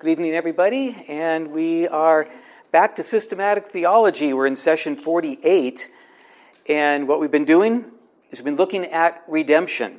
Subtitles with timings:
[0.00, 2.28] Good evening, everybody, and we are
[2.70, 4.32] back to systematic theology.
[4.32, 5.90] We're in session 48,
[6.68, 7.84] and what we've been doing
[8.30, 9.98] is we've been looking at redemption,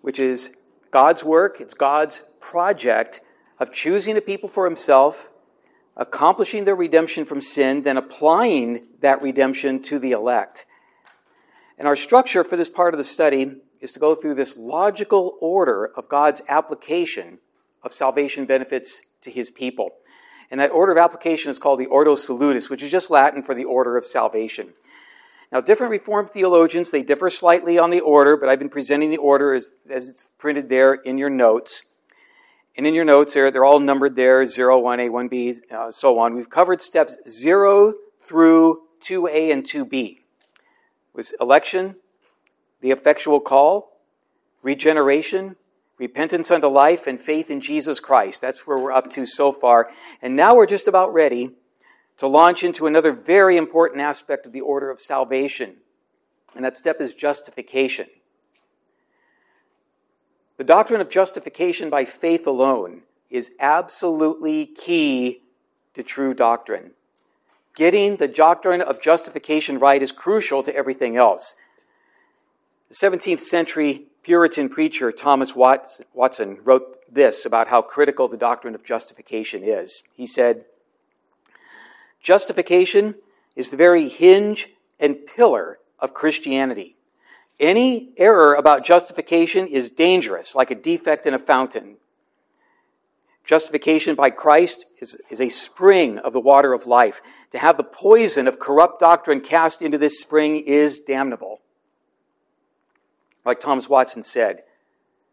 [0.00, 0.56] which is
[0.90, 3.20] God's work, it's God's project
[3.60, 5.28] of choosing a people for himself,
[5.98, 10.64] accomplishing their redemption from sin, then applying that redemption to the elect.
[11.76, 15.36] And our structure for this part of the study is to go through this logical
[15.42, 17.38] order of God's application
[17.82, 19.90] of salvation benefits to his people.
[20.50, 23.54] And that order of application is called the Ordo Salutis, which is just Latin for
[23.54, 24.72] the order of salvation.
[25.52, 29.16] Now, different Reformed theologians, they differ slightly on the order, but I've been presenting the
[29.18, 31.84] order as, as it's printed there in your notes.
[32.76, 36.34] And in your notes there, they're all numbered there, 0, 1A, 1B, uh, so on.
[36.34, 40.16] We've covered steps 0 through 2A and 2B.
[40.16, 40.20] It
[41.14, 41.96] was election,
[42.80, 44.00] the effectual call,
[44.62, 45.56] regeneration,
[45.98, 48.40] repentance unto life and faith in Jesus Christ.
[48.40, 49.90] That's where we're up to so far.
[50.20, 51.50] And now we're just about ready
[52.18, 55.76] to launch into another very important aspect of the order of salvation.
[56.54, 58.06] And that step is justification.
[60.56, 65.42] The doctrine of justification by faith alone is absolutely key
[65.94, 66.92] to true doctrine.
[67.74, 71.56] Getting the doctrine of justification right is crucial to everything else.
[72.88, 78.82] The 17th century Puritan preacher Thomas Watson wrote this about how critical the doctrine of
[78.82, 80.02] justification is.
[80.16, 80.64] He said,
[82.20, 83.14] Justification
[83.54, 86.96] is the very hinge and pillar of Christianity.
[87.60, 91.98] Any error about justification is dangerous, like a defect in a fountain.
[93.44, 97.22] Justification by Christ is, is a spring of the water of life.
[97.52, 101.60] To have the poison of corrupt doctrine cast into this spring is damnable.
[103.46, 104.64] Like Thomas Watson said,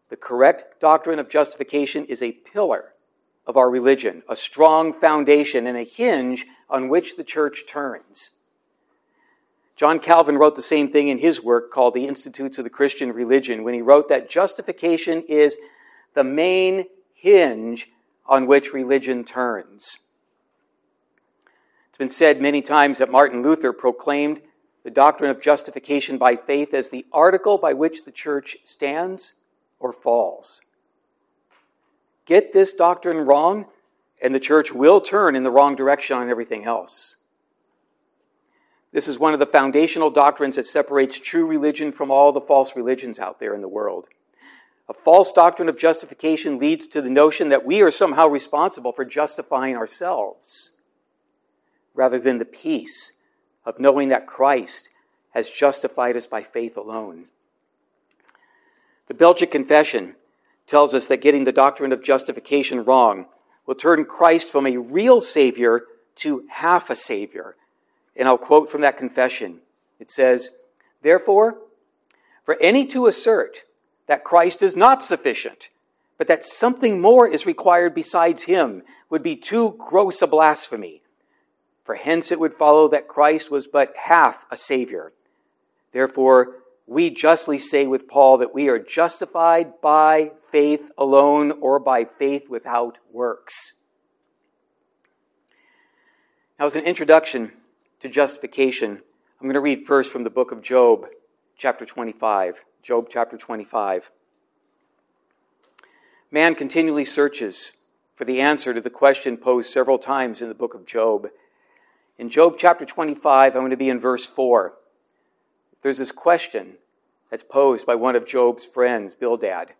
[0.08, 2.92] the correct doctrine of justification is a pillar
[3.44, 8.30] of our religion, a strong foundation and a hinge on which the church turns.
[9.74, 13.12] John Calvin wrote the same thing in his work called The Institutes of the Christian
[13.12, 15.58] Religion when he wrote that justification is
[16.14, 17.90] the main hinge
[18.26, 19.98] on which religion turns.
[21.88, 24.40] It's been said many times that Martin Luther proclaimed
[24.84, 29.32] the doctrine of justification by faith as the article by which the church stands
[29.80, 30.60] or falls.
[32.26, 33.66] Get this doctrine wrong,
[34.22, 37.16] and the church will turn in the wrong direction on everything else.
[38.92, 42.76] This is one of the foundational doctrines that separates true religion from all the false
[42.76, 44.06] religions out there in the world.
[44.88, 49.04] A false doctrine of justification leads to the notion that we are somehow responsible for
[49.04, 50.72] justifying ourselves,
[51.94, 53.14] rather than the peace
[53.64, 54.90] of knowing that Christ
[55.30, 57.26] has justified us by faith alone.
[59.08, 60.14] The Belgic Confession
[60.66, 63.26] tells us that getting the doctrine of justification wrong
[63.66, 65.82] will turn Christ from a real Savior
[66.16, 67.56] to half a Savior.
[68.16, 69.60] And I'll quote from that confession.
[69.98, 70.50] It says,
[71.02, 71.58] Therefore,
[72.42, 73.64] for any to assert
[74.06, 75.70] that Christ is not sufficient,
[76.16, 81.02] but that something more is required besides him, would be too gross a blasphemy
[81.84, 85.12] for hence it would follow that Christ was but half a Savior.
[85.92, 86.56] Therefore,
[86.86, 92.48] we justly say with Paul that we are justified by faith alone or by faith
[92.50, 93.74] without works.
[96.58, 97.52] Now, as an introduction
[98.00, 99.02] to justification,
[99.40, 101.06] I'm going to read first from the book of Job,
[101.56, 102.64] chapter 25.
[102.82, 104.10] Job, chapter 25.
[106.30, 107.74] Man continually searches
[108.14, 111.28] for the answer to the question posed several times in the book of Job
[112.18, 114.74] in Job chapter 25, I'm going to be in verse 4.
[115.82, 116.74] There's this question
[117.30, 119.74] that's posed by one of Job's friends, Bildad.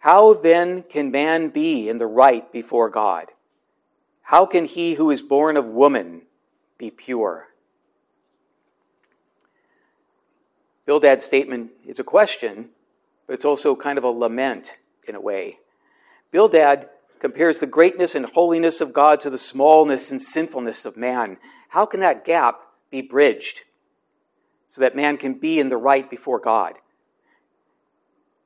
[0.00, 3.32] How then can man be in the right before God?
[4.22, 6.22] How can he who is born of woman
[6.78, 7.48] be pure?
[10.84, 12.68] Bildad's statement is a question,
[13.26, 15.58] but it's also kind of a lament in a way.
[16.30, 16.88] Bildad
[17.20, 21.38] compares the greatness and holiness of God to the smallness and sinfulness of man.
[21.68, 23.64] How can that gap be bridged
[24.68, 26.74] so that man can be in the right before God?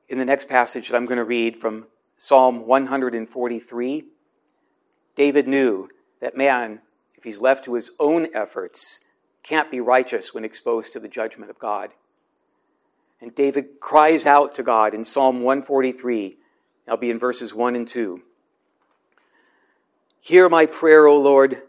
[0.07, 1.87] In the next passage that I'm going to read from
[2.17, 4.05] Psalm 143,
[5.15, 6.81] David knew that man,
[7.17, 9.01] if he's left to his own efforts,
[9.43, 11.93] can't be righteous when exposed to the judgment of God.
[13.19, 16.37] And David cries out to God in Psalm 143.
[16.87, 18.21] I'll be in verses 1 and 2.
[20.21, 21.63] Hear my prayer, O Lord.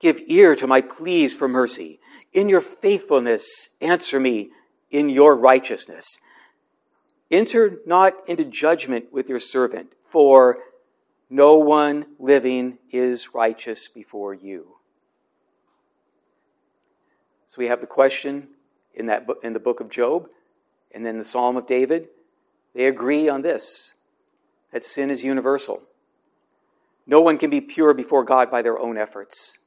[0.00, 2.00] Give ear to my pleas for mercy.
[2.32, 4.50] In your faithfulness, answer me
[4.90, 6.18] in your righteousness.
[7.30, 10.58] Enter not into judgment with your servant, for
[11.30, 14.76] no one living is righteous before you.
[17.46, 18.48] So we have the question
[18.94, 20.28] in, that, in the book of Job
[20.90, 22.08] and then the Psalm of David.
[22.74, 23.94] They agree on this
[24.72, 25.82] that sin is universal.
[27.06, 29.58] No one can be pure before God by their own efforts.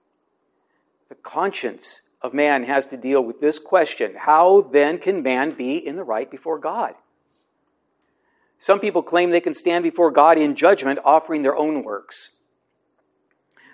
[1.10, 5.78] The conscience of man has to deal with this question how then can man be
[5.78, 6.96] in the right before God?
[8.58, 12.32] Some people claim they can stand before God in judgment offering their own works.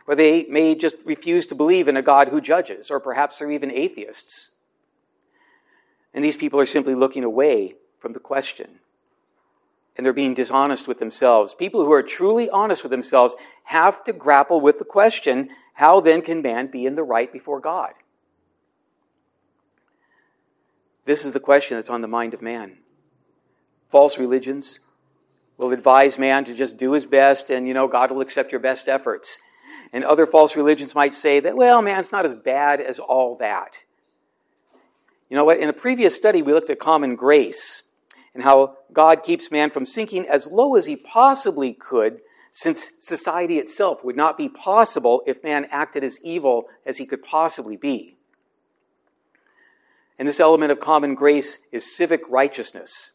[0.07, 3.51] Or they may just refuse to believe in a God who judges, or perhaps they're
[3.51, 4.51] even atheists.
[6.13, 8.80] And these people are simply looking away from the question.
[9.97, 11.53] And they're being dishonest with themselves.
[11.53, 13.35] People who are truly honest with themselves
[13.65, 17.59] have to grapple with the question how then can man be in the right before
[17.59, 17.93] God?
[21.05, 22.77] This is the question that's on the mind of man.
[23.89, 24.79] False religions
[25.57, 28.61] will advise man to just do his best and, you know, God will accept your
[28.61, 29.39] best efforts.
[29.93, 33.83] And other false religions might say that, well, man's not as bad as all that.
[35.29, 35.59] You know what?
[35.59, 37.83] In a previous study, we looked at common grace
[38.33, 43.57] and how God keeps man from sinking as low as he possibly could, since society
[43.59, 48.17] itself would not be possible if man acted as evil as he could possibly be.
[50.19, 53.13] And this element of common grace is civic righteousness,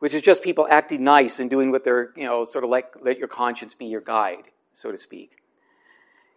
[0.00, 2.92] which is just people acting nice and doing what they're, you know, sort of like
[3.00, 4.44] let your conscience be your guide,
[4.74, 5.36] so to speak.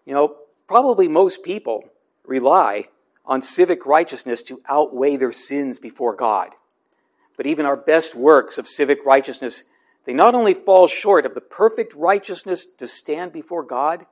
[0.05, 0.37] You know,
[0.67, 1.83] probably most people
[2.23, 2.85] rely
[3.25, 6.51] on civic righteousness to outweigh their sins before God.
[7.37, 9.63] But even our best works of civic righteousness,
[10.05, 14.05] they not only fall short of the perfect righteousness to stand before God,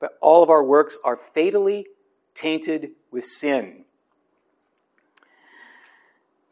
[0.00, 1.86] but all of our works are fatally
[2.34, 3.84] tainted with sin.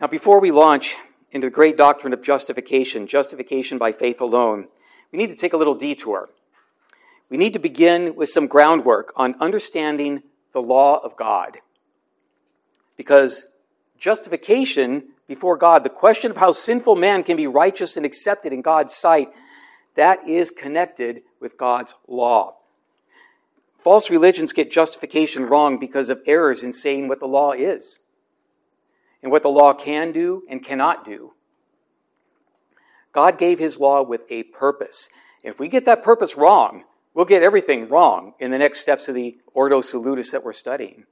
[0.00, 0.97] Now, before we launch
[1.31, 4.69] into the great doctrine of justification, justification by faith alone,
[5.12, 6.29] we need to take a little detour.
[7.29, 10.23] We need to begin with some groundwork on understanding
[10.53, 11.58] the law of God.
[12.97, 13.44] Because
[13.99, 18.61] justification before God, the question of how sinful man can be righteous and accepted in
[18.61, 19.32] God's sight,
[19.94, 22.58] that is connected with God's law.
[23.79, 27.99] False religions get justification wrong because of errors in saying what the law is
[29.23, 31.32] and what the law can do and cannot do.
[33.12, 35.08] God gave his law with a purpose.
[35.43, 36.84] If we get that purpose wrong,
[37.14, 41.06] we'll get everything wrong in the next steps of the Ordo Salutis that we're studying.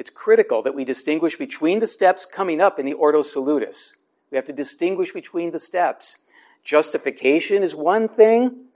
[0.00, 3.96] It's critical that we distinguish between the steps coming up in the Ordo Salutis.
[4.30, 6.16] We have to distinguish between the steps.
[6.64, 8.68] Justification is one thing,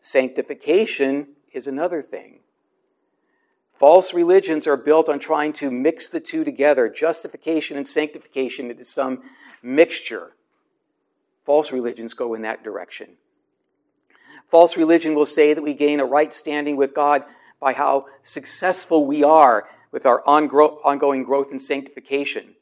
[0.00, 2.38] sanctification is another thing.
[3.74, 8.86] False religions are built on trying to mix the two together, justification and sanctification, into
[8.86, 9.20] some
[9.62, 10.32] mixture.
[11.44, 13.10] False religions go in that direction.
[14.48, 17.22] False religion will say that we gain a right standing with God
[17.60, 22.54] by how successful we are with our ongoing growth in sanctification.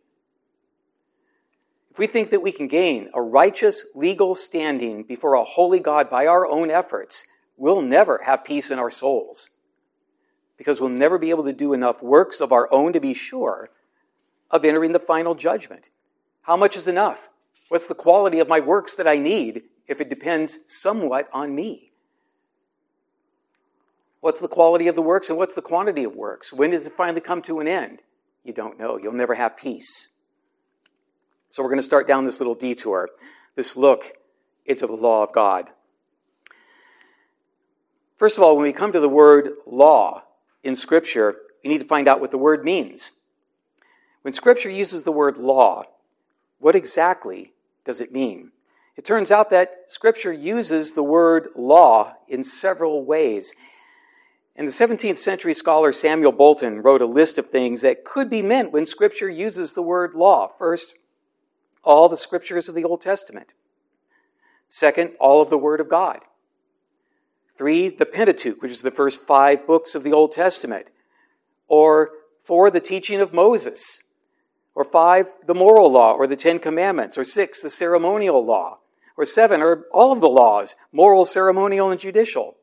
[1.91, 6.09] If we think that we can gain a righteous legal standing before a holy God
[6.09, 7.27] by our own efforts,
[7.57, 9.51] we'll never have peace in our souls
[10.57, 13.69] because we'll never be able to do enough works of our own to be sure
[14.51, 15.89] of entering the final judgment.
[16.43, 17.29] How much is enough?
[17.69, 21.88] What's the quality of my works that I need if it depends somewhat on me?
[24.29, 26.53] What's the quality of the works and what's the quantity of works?
[26.53, 28.03] When does it finally come to an end?
[28.45, 28.99] You don't know.
[28.99, 30.11] You'll never have peace.
[31.49, 33.09] So we're going to start down this little detour,
[33.55, 34.19] this look
[34.67, 35.71] into the law of God.
[38.19, 40.25] First of all, when we come to the word law,
[40.63, 43.13] in Scripture, you need to find out what the word means.
[44.21, 45.85] When Scripture uses the word law,
[46.59, 48.53] what exactly does it mean?
[48.95, 53.55] It turns out that Scripture uses the word law in several ways.
[54.59, 58.43] And the 17th century scholar Samuel Bolton wrote a list of things that could be
[58.43, 60.49] meant when Scripture uses the word law.
[60.49, 60.99] First,
[61.85, 63.55] all the Scriptures of the Old Testament.
[64.69, 66.23] Second, all of the Word of God.
[67.57, 70.91] Three, the Pentateuch, which is the first five books of the Old Testament.
[71.69, 72.11] Or
[72.43, 74.03] four, the teaching of Moses.
[74.75, 77.17] Or five, the moral law or the Ten Commandments.
[77.17, 78.81] Or six, the ceremonial law.
[79.17, 82.58] Or seven, or all of the laws, moral, ceremonial, and judicial.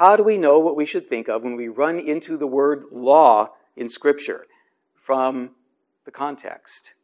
[0.00, 2.84] How do we know what we should think of when we run into the word
[2.90, 4.46] law in Scripture?
[4.94, 5.50] From
[6.06, 6.94] the context.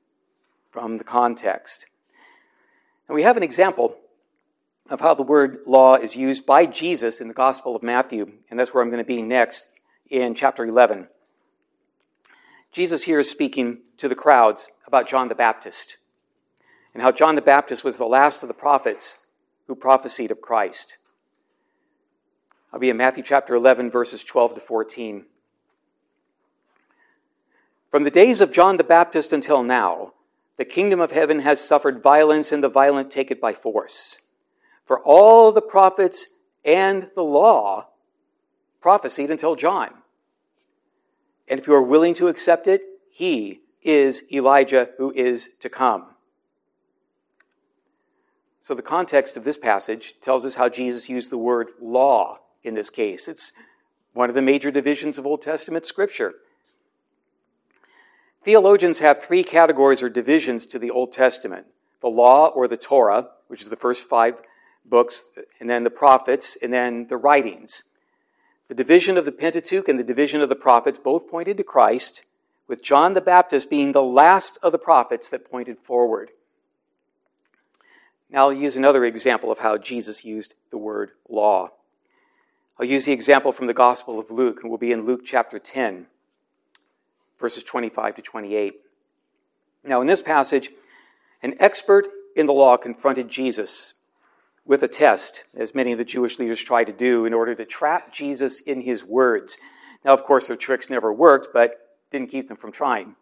[0.70, 1.84] From the context.
[3.06, 3.98] And we have an example
[4.88, 8.58] of how the word law is used by Jesus in the Gospel of Matthew, and
[8.58, 9.68] that's where I'm going to be next
[10.08, 11.08] in chapter 11.
[12.72, 15.98] Jesus here is speaking to the crowds about John the Baptist
[16.94, 19.18] and how John the Baptist was the last of the prophets
[19.66, 20.96] who prophesied of Christ.
[22.72, 25.24] I'll be in Matthew chapter 11, verses 12 to 14.
[27.90, 30.12] From the days of John the Baptist until now,
[30.56, 34.20] the kingdom of heaven has suffered violence, and the violent take it by force.
[34.84, 36.26] For all the prophets
[36.64, 37.88] and the law
[38.80, 39.90] prophesied until John.
[41.48, 46.06] And if you are willing to accept it, he is Elijah who is to come.
[48.60, 52.74] So, the context of this passage tells us how Jesus used the word law in
[52.74, 53.28] this case.
[53.28, 53.52] It's
[54.12, 56.34] one of the major divisions of Old Testament scripture.
[58.42, 61.66] Theologians have three categories or divisions to the Old Testament
[62.00, 64.34] the law or the Torah, which is the first five
[64.84, 67.84] books, and then the prophets, and then the writings.
[68.68, 72.24] The division of the Pentateuch and the division of the prophets both pointed to Christ,
[72.68, 76.30] with John the Baptist being the last of the prophets that pointed forward.
[78.28, 81.70] Now I'll use another example of how Jesus used the word law.
[82.78, 85.58] I'll use the example from the Gospel of Luke, and we'll be in Luke chapter
[85.58, 86.06] 10,
[87.40, 88.74] verses 25 to 28.
[89.82, 90.68] Now, in this passage,
[91.42, 93.94] an expert in the law confronted Jesus
[94.66, 97.64] with a test, as many of the Jewish leaders tried to do, in order to
[97.64, 99.56] trap Jesus in his words.
[100.04, 103.16] Now, of course, their tricks never worked, but didn't keep them from trying.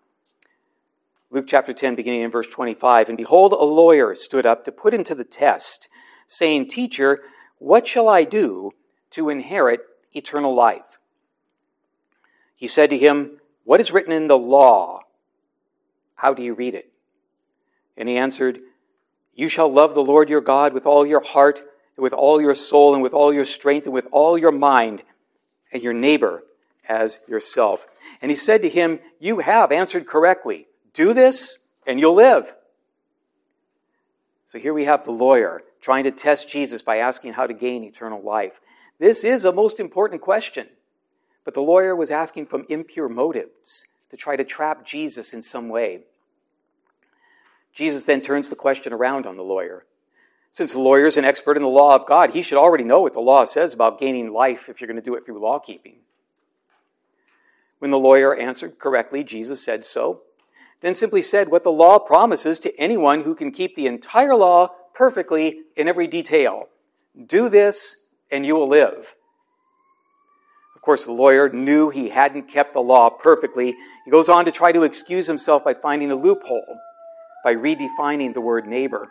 [1.30, 3.08] Luke chapter 10, beginning in verse 25.
[3.08, 5.88] And behold, a lawyer stood up to put him to the test,
[6.26, 7.20] saying, Teacher,
[7.58, 8.72] what shall I do
[9.14, 9.80] to inherit
[10.12, 10.98] eternal life?
[12.54, 15.00] He said to him, What is written in the law?
[16.14, 16.92] How do you read it?
[17.96, 18.60] And he answered,
[19.34, 21.58] you shall love the Lord your God with all your heart,
[21.96, 25.02] and with all your soul, and with all your strength, and with all your mind,
[25.72, 26.44] and your neighbor
[26.88, 27.86] as yourself.
[28.22, 30.66] And he said to him, You have answered correctly.
[30.92, 32.54] Do this, and you'll live.
[34.44, 37.82] So here we have the lawyer trying to test Jesus by asking how to gain
[37.82, 38.60] eternal life.
[38.98, 40.68] This is a most important question.
[41.44, 45.68] But the lawyer was asking from impure motives to try to trap Jesus in some
[45.68, 46.04] way.
[47.72, 49.84] Jesus then turns the question around on the lawyer.
[50.52, 53.00] Since the lawyer is an expert in the law of God, he should already know
[53.00, 55.58] what the law says about gaining life if you're going to do it through law
[55.58, 55.96] keeping.
[57.80, 60.22] When the lawyer answered correctly, Jesus said so,
[60.80, 64.68] then simply said what the law promises to anyone who can keep the entire law
[64.94, 66.68] perfectly in every detail.
[67.26, 67.96] Do this
[68.30, 69.14] and you will live.
[70.74, 73.74] Of course, the lawyer knew he hadn't kept the law perfectly.
[74.04, 76.78] He goes on to try to excuse himself by finding a loophole
[77.44, 79.08] by redefining the word neighbor.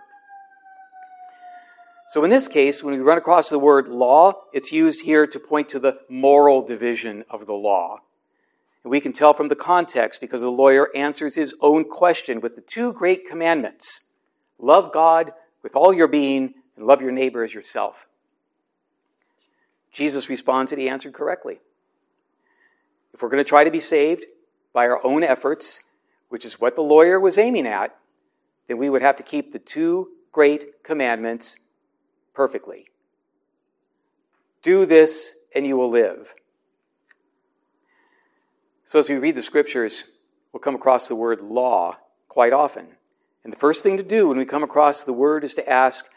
[2.10, 5.39] So in this case, when we run across the word law, it's used here to
[5.39, 8.00] point to the moral division of the law.
[8.84, 12.55] And we can tell from the context because the lawyer answers his own question with
[12.55, 14.01] the two great commandments
[14.60, 18.08] love God with all your being and love your neighbor as yourself.
[19.94, 21.62] Jesus responds that he answered correctly.
[23.14, 24.26] If we're going to try to be saved
[24.74, 25.84] by our own efforts,
[26.30, 27.96] which is what the lawyer was aiming at,
[28.68, 31.60] then we would have to keep the two great commandments
[32.34, 32.88] perfectly.
[34.64, 36.34] Do this and you will live.
[38.84, 40.06] So, as we read the scriptures,
[40.52, 41.98] we'll come across the word law
[42.28, 42.88] quite often.
[43.44, 46.10] And the first thing to do when we come across the word is to ask,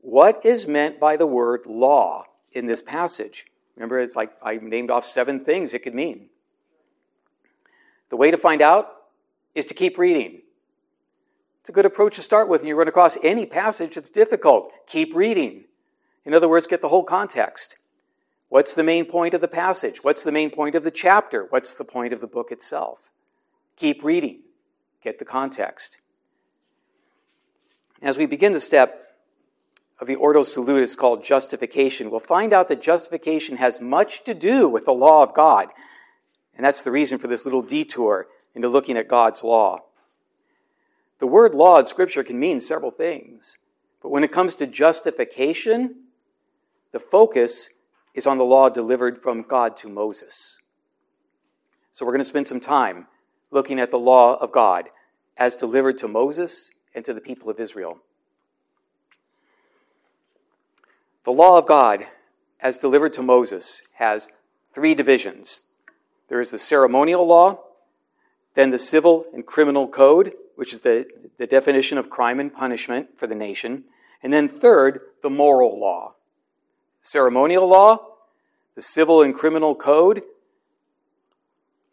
[0.00, 3.46] what is meant by the word law in this passage?
[3.76, 6.28] Remember, it's like I named off seven things it could mean.
[8.08, 8.88] The way to find out
[9.54, 10.42] is to keep reading.
[11.60, 12.62] It's a good approach to start with.
[12.62, 15.64] When you run across any passage that's difficult, keep reading.
[16.24, 17.76] In other words, get the whole context.
[18.48, 20.04] What's the main point of the passage?
[20.04, 21.46] What's the main point of the chapter?
[21.50, 23.10] What's the point of the book itself?
[23.76, 24.42] Keep reading.
[25.02, 25.98] Get the context.
[28.00, 29.05] As we begin the step
[29.98, 34.68] of the Ordo Salutis called justification, we'll find out that justification has much to do
[34.68, 35.68] with the law of God.
[36.54, 39.80] And that's the reason for this little detour into looking at God's law.
[41.18, 43.58] The word law in Scripture can mean several things.
[44.02, 46.04] But when it comes to justification,
[46.92, 47.70] the focus
[48.14, 50.58] is on the law delivered from God to Moses.
[51.90, 53.06] So we're going to spend some time
[53.50, 54.90] looking at the law of God
[55.36, 57.98] as delivered to Moses and to the people of Israel.
[61.26, 62.06] The law of God,
[62.60, 64.28] as delivered to Moses, has
[64.72, 65.60] three divisions
[66.28, 67.60] there is the ceremonial law,
[68.54, 73.18] then the civil and criminal code, which is the, the definition of crime and punishment
[73.18, 73.84] for the nation.
[74.22, 76.14] And then third, the moral law.
[77.02, 77.98] Ceremonial law,
[78.74, 80.22] the civil and criminal code,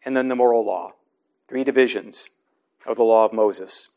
[0.04, 0.92] and then the moral law.
[1.48, 2.30] Three divisions
[2.86, 3.88] of the law of Moses.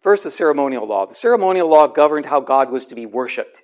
[0.00, 1.06] First, the ceremonial law.
[1.06, 3.62] The ceremonial law governed how God was to be worshiped.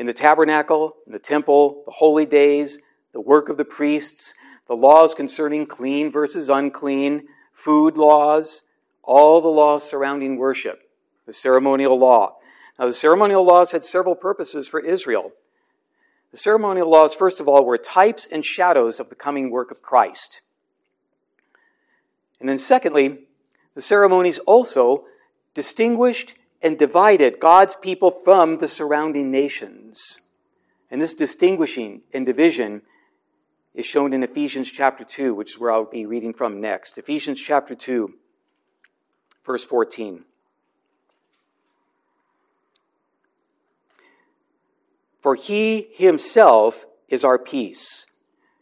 [0.00, 2.78] In the tabernacle, in the temple, the holy days,
[3.12, 4.34] the work of the priests,
[4.66, 8.62] the laws concerning clean versus unclean, food laws,
[9.02, 10.84] all the laws surrounding worship,
[11.26, 12.38] the ceremonial law.
[12.78, 15.32] Now, the ceremonial laws had several purposes for Israel.
[16.30, 19.82] The ceremonial laws, first of all, were types and shadows of the coming work of
[19.82, 20.40] Christ.
[22.40, 23.26] And then, secondly,
[23.74, 25.04] the ceremonies also
[25.52, 30.20] distinguished and divided God's people from the surrounding nations.
[30.90, 32.82] And this distinguishing and division
[33.74, 36.98] is shown in Ephesians chapter 2, which is where I'll be reading from next.
[36.98, 38.12] Ephesians chapter 2,
[39.44, 40.24] verse 14.
[45.20, 48.06] For he himself is our peace,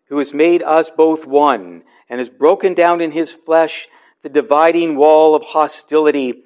[0.07, 3.89] who has made us both one, and has broken down in his flesh
[4.23, 6.45] the dividing wall of hostility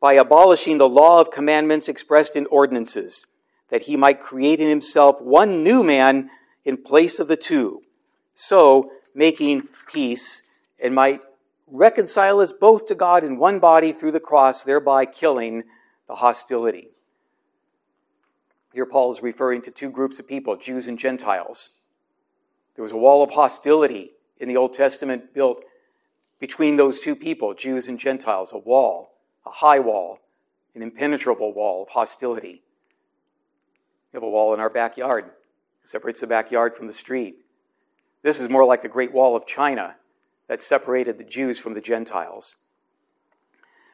[0.00, 3.26] by abolishing the law of commandments expressed in ordinances,
[3.68, 6.30] that he might create in himself one new man
[6.64, 7.82] in place of the two,
[8.34, 10.42] so making peace
[10.82, 11.20] and might
[11.66, 15.64] reconcile us both to God in one body through the cross, thereby killing
[16.08, 16.88] the hostility.
[18.72, 21.70] Here, Paul is referring to two groups of people, Jews and Gentiles.
[22.74, 25.62] There was a wall of hostility in the Old Testament built
[26.38, 29.09] between those two people, Jews and Gentiles, a wall,
[29.46, 30.20] a high wall,
[30.74, 32.62] an impenetrable wall of hostility.
[34.12, 35.26] We have a wall in our backyard.
[35.82, 37.36] It separates the backyard from the street.
[38.22, 39.96] This is more like the Great Wall of China
[40.48, 42.56] that separated the Jews from the Gentiles.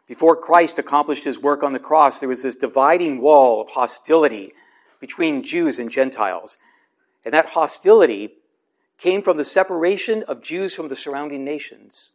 [0.06, 4.52] Before Christ accomplished his work on the cross, there was this dividing wall of hostility
[5.00, 6.58] between Jews and Gentiles.
[7.24, 8.34] And that hostility
[8.98, 12.12] came from the separation of Jews from the surrounding nations.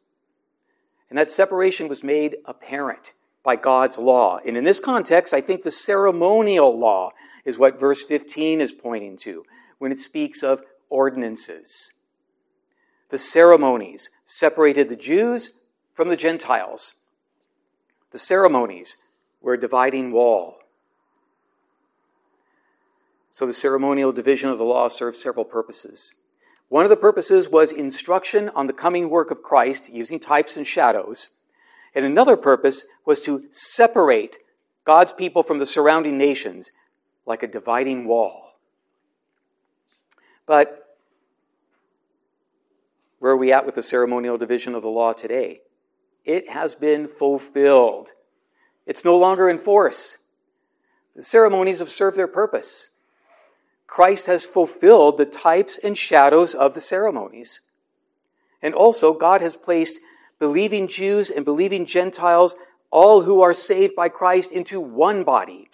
[1.10, 4.40] And that separation was made apparent by God's law.
[4.46, 7.12] And in this context, I think the ceremonial law
[7.46, 9.44] is what verse 15 is pointing to
[9.80, 11.94] when it speaks of ordinances.
[13.10, 15.52] The ceremonies separated the Jews
[15.94, 16.96] from the Gentiles.
[18.12, 18.98] The ceremonies
[19.42, 20.58] were a dividing wall.
[23.32, 26.14] So the ceremonial division of the law served several purposes.
[26.70, 30.68] One of the purposes was instruction on the coming work of Christ using types and
[30.68, 31.30] shadows.
[31.94, 34.38] And another purpose was to separate
[34.86, 36.72] God's people from the surrounding nations
[37.26, 38.54] like a dividing wall.
[40.46, 40.98] But
[43.20, 45.60] where are we at with the ceremonial division of the law today?
[46.26, 48.14] It has been fulfilled.
[48.86, 50.18] It's no longer in force.
[51.16, 52.90] The ceremonies have served their purpose.
[53.86, 57.62] Christ has fulfilled the types and shadows of the ceremonies.
[58.62, 60.00] And also, God has placed
[60.42, 62.56] believing Jews and believing Gentiles,
[62.90, 65.70] all who are saved by Christ, into one body.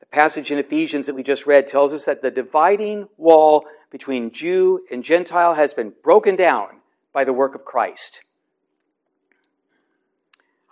[0.00, 4.32] The passage in Ephesians that we just read tells us that the dividing wall between
[4.32, 6.80] Jew and Gentile has been broken down
[7.12, 8.24] by the work of Christ.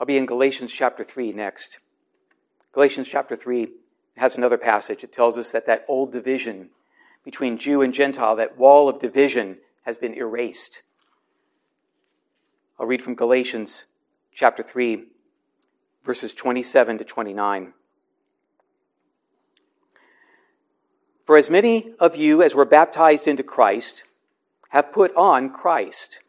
[0.00, 1.78] I'll be in Galatians chapter 3 next.
[2.72, 3.68] Galatians chapter 3
[4.16, 5.04] has another passage.
[5.04, 6.70] It tells us that that old division
[7.24, 10.82] between Jew and Gentile, that wall of division, has been erased.
[12.78, 13.86] I'll read from Galatians
[14.32, 15.04] chapter 3,
[16.04, 17.72] verses 27 to 29.
[21.24, 24.04] For as many of you as were baptized into Christ
[24.70, 26.22] have put on Christ.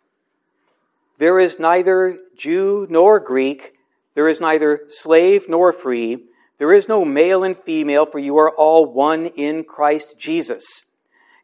[1.17, 3.73] There is neither Jew nor Greek,
[4.13, 6.25] there is neither slave nor free
[6.57, 10.85] there is no male and female, for you are all one in Christ Jesus.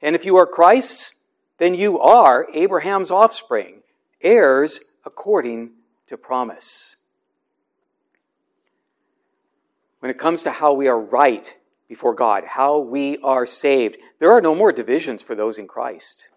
[0.02, 1.14] And if you are Christ's,
[1.58, 3.82] then you are Abraham's offspring,
[4.22, 5.72] heirs according
[6.08, 6.98] to promise.
[10.00, 14.32] When it comes to how we are right before God, how we are saved, there
[14.32, 16.30] are no more divisions for those in Christ.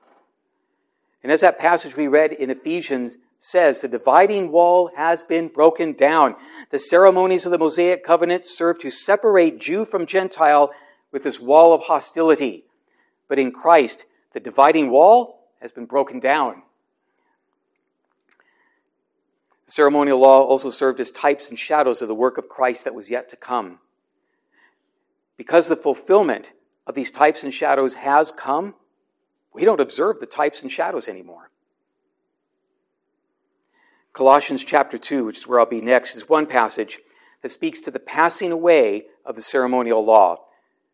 [1.23, 5.93] And as that passage we read in Ephesians says the dividing wall has been broken
[5.93, 6.35] down.
[6.71, 10.71] The ceremonies of the Mosaic covenant serve to separate Jew from Gentile
[11.13, 12.65] with this wall of hostility.
[13.29, 16.63] But in Christ, the dividing wall has been broken down.
[19.67, 22.95] The ceremonial law also served as types and shadows of the work of Christ that
[22.95, 23.79] was yet to come.
[25.37, 26.53] Because the fulfillment
[26.87, 28.75] of these types and shadows has come,
[29.53, 31.49] we don't observe the types and shadows anymore.
[34.13, 36.99] Colossians chapter 2, which is where I'll be next, is one passage
[37.43, 40.45] that speaks to the passing away of the ceremonial law.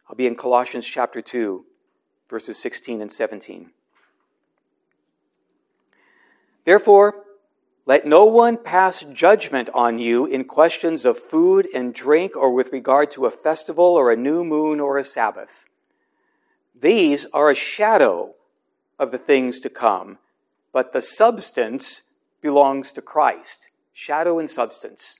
[0.08, 1.64] I'll be in Colossians chapter 2,
[2.28, 3.70] verses 16 and 17.
[6.64, 7.24] Therefore,
[7.90, 12.72] Let no one pass judgment on you in questions of food and drink or with
[12.72, 15.64] regard to a festival or a new moon or a Sabbath.
[16.72, 18.36] These are a shadow
[18.96, 20.18] of the things to come,
[20.72, 22.02] but the substance
[22.40, 23.70] belongs to Christ.
[23.92, 25.18] Shadow and substance.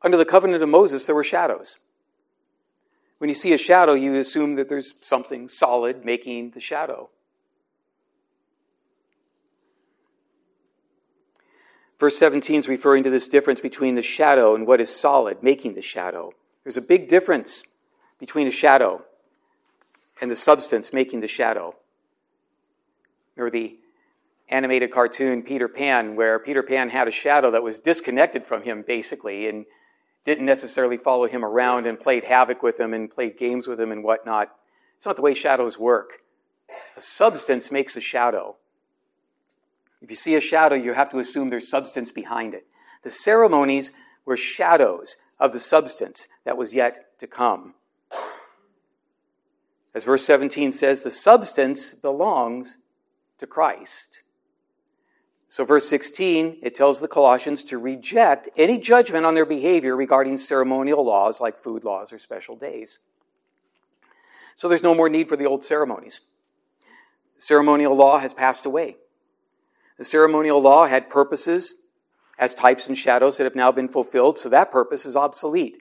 [0.00, 1.78] Under the covenant of Moses, there were shadows.
[3.18, 7.10] When you see a shadow, you assume that there's something solid making the shadow.
[12.02, 15.74] Verse 17 is referring to this difference between the shadow and what is solid, making
[15.74, 16.32] the shadow.
[16.64, 17.62] There's a big difference
[18.18, 19.04] between a shadow
[20.20, 21.76] and the substance making the shadow.
[23.36, 23.78] Remember the
[24.48, 28.82] animated cartoon Peter Pan, where Peter Pan had a shadow that was disconnected from him,
[28.84, 29.64] basically, and
[30.24, 33.92] didn't necessarily follow him around and played havoc with him and played games with him
[33.92, 34.50] and whatnot.
[34.96, 36.14] It's not the way shadows work.
[36.96, 38.56] A substance makes a shadow.
[40.02, 42.66] If you see a shadow, you have to assume there's substance behind it.
[43.02, 43.92] The ceremonies
[44.24, 47.74] were shadows of the substance that was yet to come.
[49.94, 52.78] As verse 17 says, the substance belongs
[53.38, 54.22] to Christ.
[55.46, 60.38] So, verse 16, it tells the Colossians to reject any judgment on their behavior regarding
[60.38, 63.00] ceremonial laws like food laws or special days.
[64.56, 66.22] So, there's no more need for the old ceremonies.
[67.36, 68.96] Ceremonial law has passed away.
[70.02, 71.76] The ceremonial law had purposes
[72.36, 75.80] as types and shadows that have now been fulfilled, so that purpose is obsolete.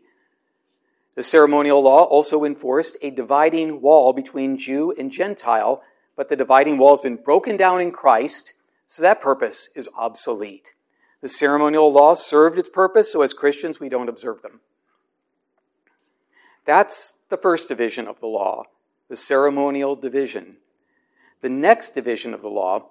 [1.16, 5.82] The ceremonial law also enforced a dividing wall between Jew and Gentile,
[6.16, 8.54] but the dividing wall has been broken down in Christ
[8.86, 10.76] so that purpose is obsolete.
[11.22, 14.60] The ceremonial law served its purpose, so as Christians, we don't observe them.
[16.66, 18.66] That's the first division of the law,
[19.10, 20.58] the ceremonial division.
[21.42, 22.88] The next division of the law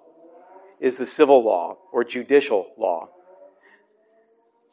[0.81, 3.07] is the civil law or judicial law.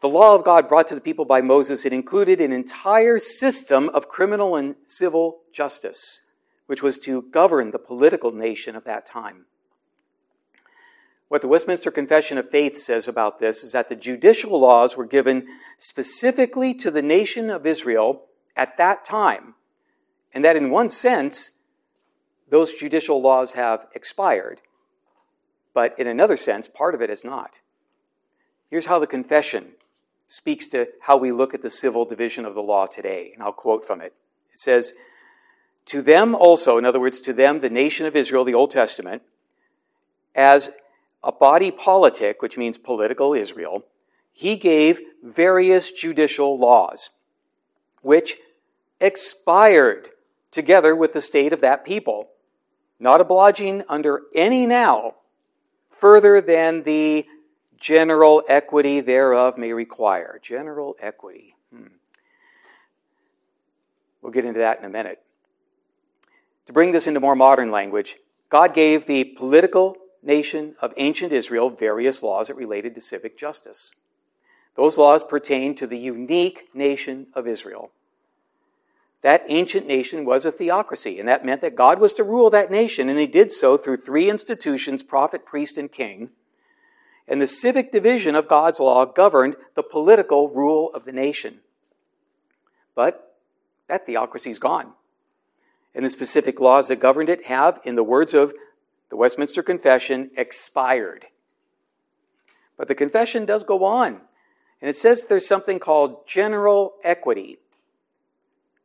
[0.00, 3.88] The law of God brought to the people by Moses, it included an entire system
[3.90, 6.22] of criminal and civil justice,
[6.66, 9.44] which was to govern the political nation of that time.
[11.28, 15.04] What the Westminster Confession of Faith says about this is that the judicial laws were
[15.04, 18.22] given specifically to the nation of Israel
[18.56, 19.54] at that time,
[20.32, 21.50] and that in one sense,
[22.48, 24.62] those judicial laws have expired.
[25.78, 27.60] But in another sense, part of it is not.
[28.68, 29.74] Here's how the confession
[30.26, 33.52] speaks to how we look at the civil division of the law today, and I'll
[33.52, 34.12] quote from it.
[34.52, 34.92] It says,
[35.86, 39.22] To them also, in other words, to them, the nation of Israel, the Old Testament,
[40.34, 40.72] as
[41.22, 43.84] a body politic, which means political Israel,
[44.32, 47.10] he gave various judicial laws,
[48.02, 48.38] which
[49.00, 50.08] expired
[50.50, 52.30] together with the state of that people,
[52.98, 55.14] not obliging under any now
[55.98, 57.26] further than the
[57.76, 60.38] general equity thereof may require.
[60.42, 61.54] General equity.
[61.72, 61.86] Hmm.
[64.22, 65.22] We'll get into that in a minute.
[66.66, 68.16] To bring this into more modern language,
[68.48, 73.90] God gave the political nation of ancient Israel various laws that related to civic justice.
[74.74, 77.90] Those laws pertain to the unique nation of Israel.
[79.22, 82.70] That ancient nation was a theocracy, and that meant that God was to rule that
[82.70, 86.30] nation, and he did so through three institutions prophet, priest, and king.
[87.26, 91.60] And the civic division of God's law governed the political rule of the nation.
[92.94, 93.36] But
[93.88, 94.92] that theocracy is gone.
[95.94, 98.54] And the specific laws that governed it have, in the words of
[99.10, 101.26] the Westminster Confession expired.
[102.76, 104.20] But the confession does go on.
[104.80, 107.58] And it says there's something called general equity,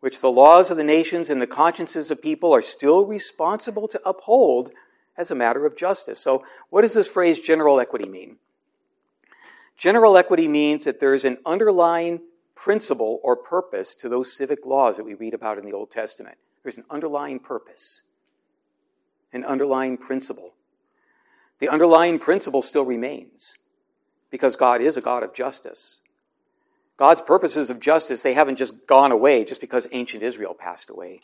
[0.04, 4.02] which the laws of the nations and the consciences of people are still responsible to
[4.06, 4.70] uphold
[5.16, 6.20] as a matter of justice.
[6.20, 8.36] So, what does this phrase general equity mean?
[9.78, 12.20] General equity means that there is an underlying
[12.54, 16.38] principle or purpose to those civic laws that we read about in the Old Testament.
[16.64, 18.02] There's an underlying purpose
[19.32, 20.54] an underlying principle.
[21.60, 23.58] The underlying principle still remains
[24.30, 26.02] because God is a God of justice.
[26.98, 31.22] God's purposes of justice, they haven't just gone away just because ancient Israel passed away.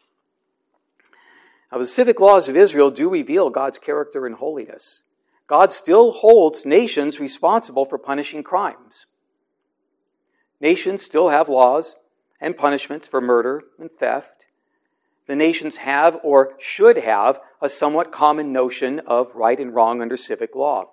[1.71, 5.03] Now, the civic laws of Israel do reveal God's character and holiness.
[5.45, 9.05] God still holds nations responsible for punishing crimes.
[10.60, 11.95] Nations still have laws
[12.41, 14.47] and punishments for murder and theft
[15.29, 20.17] the nations have or should have a somewhat common notion of right and wrong under
[20.17, 20.89] civic law.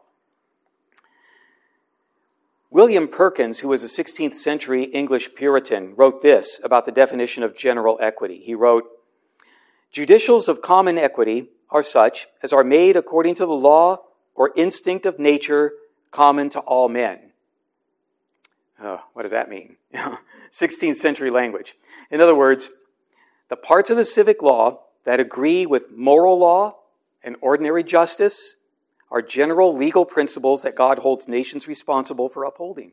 [2.70, 7.56] William Perkins, who was a 16th century English Puritan, wrote this about the definition of
[7.56, 8.42] general equity.
[8.44, 8.84] He wrote,
[9.90, 14.02] Judicials of common equity are such as are made according to the law
[14.34, 15.72] or instinct of nature
[16.10, 17.32] common to all men.
[18.82, 19.76] Oh, what does that mean?
[20.50, 21.76] 16th century language.
[22.10, 22.70] In other words,
[23.48, 26.76] the parts of the civic law that agree with moral law
[27.22, 28.56] and ordinary justice
[29.16, 32.92] are general legal principles that God holds nations responsible for upholding.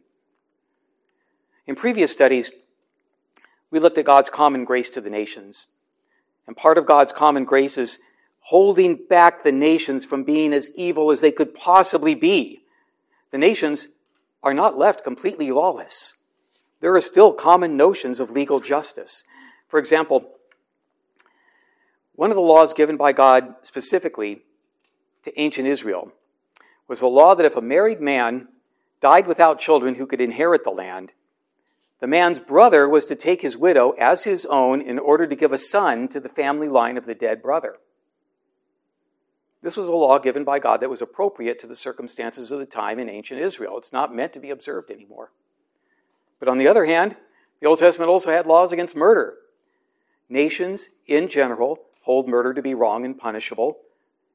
[1.67, 2.49] In previous studies,
[3.69, 5.67] we looked at God's common grace to the nations.
[6.47, 7.99] And part of God's common grace is
[8.39, 12.61] holding back the nations from being as evil as they could possibly be.
[13.31, 13.89] The nations
[14.41, 16.13] are not left completely lawless.
[16.79, 19.25] There are still common notions of legal justice.
[19.67, 20.31] For example,
[22.15, 24.43] one of the laws given by God specifically
[25.23, 26.11] to ancient Israel
[26.87, 28.47] was the law that if a married man
[28.99, 31.13] died without children who could inherit the land,
[31.99, 35.53] the man's brother was to take his widow as his own in order to give
[35.53, 37.77] a son to the family line of the dead brother.
[39.61, 42.65] This was a law given by God that was appropriate to the circumstances of the
[42.65, 43.77] time in ancient Israel.
[43.77, 45.31] It's not meant to be observed anymore.
[46.39, 47.15] But on the other hand,
[47.61, 49.35] the Old Testament also had laws against murder.
[50.27, 53.77] Nations, in general, hold murder to be wrong and punishable,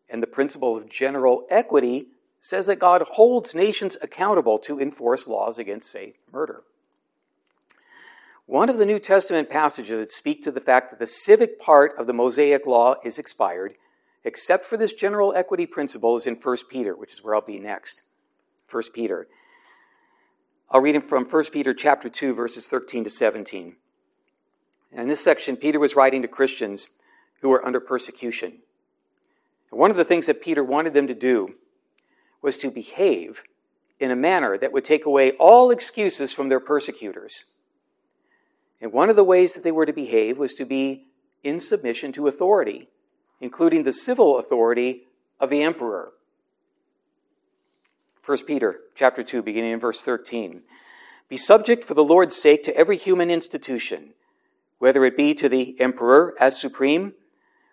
[0.09, 5.59] and the principle of general equity says that God holds nations accountable to enforce laws
[5.59, 6.63] against, say, murder.
[8.47, 11.93] One of the New Testament passages that speak to the fact that the civic part
[11.99, 13.75] of the Mosaic law is expired,
[14.25, 17.59] except for this general equity principle, is in 1 Peter, which is where I'll be
[17.59, 18.03] next.
[18.71, 19.29] 1 Peter.
[20.71, 23.77] I'll read it from 1 Peter chapter 2, verses 13 to 17.
[24.93, 26.89] And in this section, Peter was writing to Christians
[27.41, 28.61] who were under persecution.
[29.71, 31.55] One of the things that Peter wanted them to do
[32.41, 33.43] was to behave
[34.01, 37.45] in a manner that would take away all excuses from their persecutors.
[38.81, 41.09] And one of the ways that they were to behave was to be
[41.43, 42.89] in submission to authority,
[43.41, 45.07] including the civil authority
[45.41, 46.13] of the emperor.
[48.25, 50.63] 1 Peter chapter 2 beginning in verse 13.
[51.29, 54.15] Be subject for the Lord's sake to every human institution,
[54.79, 57.15] whether it be to the emperor as supreme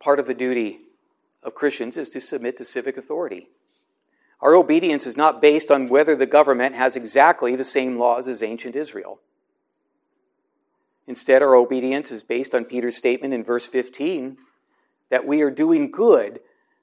[0.00, 0.80] Part of the duty
[1.42, 3.48] of Christians is to submit to civic authority.
[4.40, 8.42] Our obedience is not based on whether the government has exactly the same laws as
[8.42, 9.20] ancient Israel.
[11.06, 14.38] Instead, our obedience is based on Peter's statement in verse 15
[15.10, 16.40] that we are doing good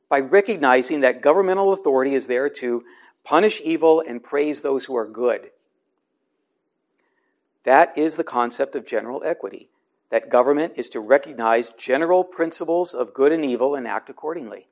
[0.09, 2.83] by recognizing that governmental authority is there to
[3.23, 5.49] punish evil and praise those who are good.
[7.63, 9.69] That is the concept of general equity,
[10.09, 14.67] that government is to recognize general principles of good and evil and act accordingly.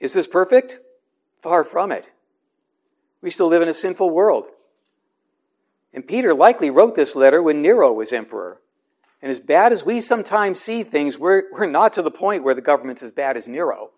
[0.00, 0.80] Is this perfect?
[1.38, 2.10] Far from it.
[3.22, 4.48] We still live in a sinful world.
[5.92, 8.60] And Peter likely wrote this letter when Nero was emperor.
[9.22, 12.54] And as bad as we sometimes see things, we're, we're not to the point where
[12.54, 13.90] the government's as bad as Nero.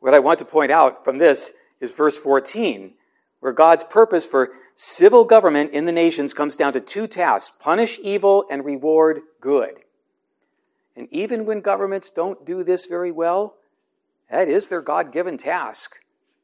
[0.00, 2.94] What I want to point out from this is verse 14,
[3.40, 7.98] where God's purpose for civil government in the nations comes down to two tasks punish
[8.00, 9.80] evil and reward good.
[10.94, 13.56] And even when governments don't do this very well,
[14.30, 15.98] that is their God given task,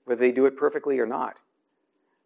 [0.04, 1.38] whether they do it perfectly or not.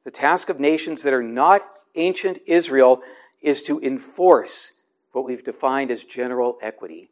[0.05, 1.61] The task of nations that are not
[1.95, 3.03] ancient Israel
[3.43, 4.73] is to enforce
[5.13, 7.11] what we've defined as general equity.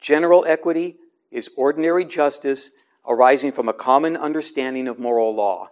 [0.00, 0.96] General equity
[1.32, 2.70] is ordinary justice
[3.04, 5.70] arising from a common understanding of moral law.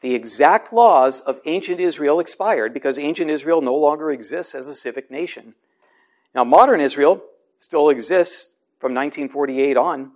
[0.00, 4.74] The exact laws of ancient Israel expired because ancient Israel no longer exists as a
[4.74, 5.54] civic nation.
[6.34, 7.22] Now, modern Israel
[7.58, 10.12] still exists from 1948 on,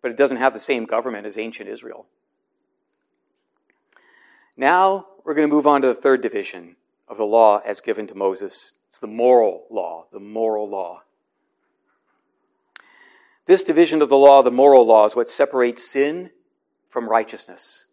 [0.00, 2.06] but it doesn't have the same government as ancient Israel.
[4.56, 6.76] Now we're going to move on to the third division
[7.08, 8.72] of the law as given to Moses.
[8.88, 11.02] It's the moral law, the moral law.
[13.46, 16.30] This division of the law, the moral law, is what separates sin
[16.88, 17.86] from righteousness.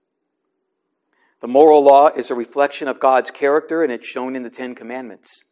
[1.39, 4.73] The moral law is a reflection of God's character, and it's shown in the Ten
[4.73, 5.43] Commandments.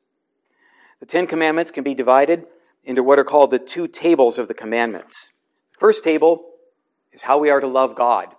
[1.00, 2.46] The Ten Commandments can be divided
[2.84, 5.32] into what are called the two tables of the commandments.
[5.74, 6.46] The first table
[7.12, 8.30] is how we are to love God.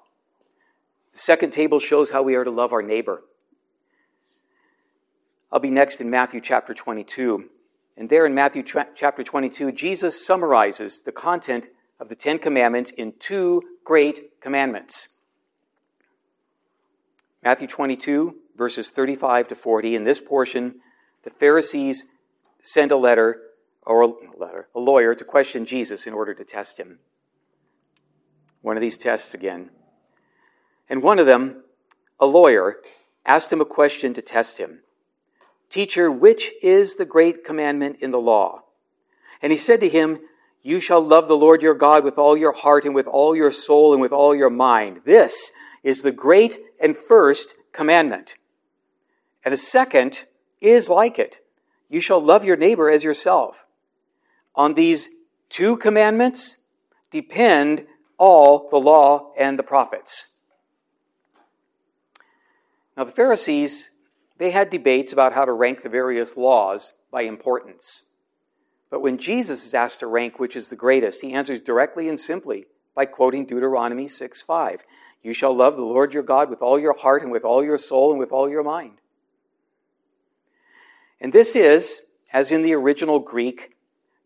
[1.13, 3.23] The second table shows how we are to love our neighbor.
[5.53, 7.49] I'll be next in Matthew chapter 22.
[7.97, 13.15] And there in Matthew chapter 22, Jesus summarizes the content of the Ten Commandments in
[13.19, 15.09] two great commandments.
[17.47, 19.95] Matthew 22, verses 35 to 40.
[19.95, 20.81] In this portion,
[21.23, 22.07] the Pharisees
[22.61, 23.41] send a letter
[23.83, 26.99] or a letter, a lawyer to question Jesus in order to test him.
[28.63, 29.71] One of these tests again.
[30.89, 31.63] And one of them,
[32.19, 32.79] a lawyer,
[33.25, 34.81] asked him a question to test him.
[35.71, 38.65] Teacher, which is the great commandment in the law?
[39.41, 40.19] And he said to him,
[40.63, 43.53] You shall love the Lord your God with all your heart and with all your
[43.53, 45.03] soul and with all your mind.
[45.05, 45.53] This
[45.87, 48.35] is the great and first commandment.
[49.45, 50.25] And a second
[50.61, 51.39] is like it.
[51.89, 53.65] You shall love your neighbor as yourself.
[54.57, 55.11] On these
[55.49, 56.57] two commandments
[57.13, 57.87] depend
[58.19, 60.27] all the law and the prophets.
[62.97, 63.93] Now, the Pharisees,
[64.39, 68.07] they had debates about how to rank the various laws by importance.
[68.91, 72.19] But when Jesus is asked to rank which is the greatest, he answers directly and
[72.19, 72.67] simply
[72.97, 74.83] by quoting Deuteronomy 6 5.
[75.23, 77.79] You shall love the Lord your God with all your heart and with all your
[77.79, 79.01] soul and with all your mind.
[81.21, 83.77] And this is, as in the original Greek,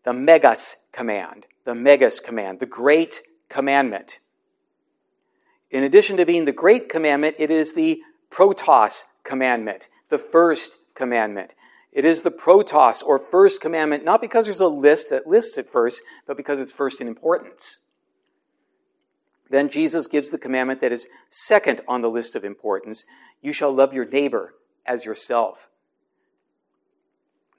[0.04, 4.20] the megas command, the megas command, the great commandment.
[5.70, 11.54] In addition to being the great commandment, it is the protos commandment, the first commandment.
[11.92, 15.68] It is the protos or first commandment, not because there's a list that lists it
[15.68, 17.78] first, but because it's first in importance.
[19.50, 23.04] Then Jesus gives the commandment that is second on the list of importance
[23.42, 24.54] you shall love your neighbor
[24.86, 25.68] as yourself.